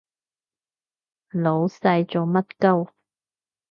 [1.29, 2.89] 老細做乜 𨳊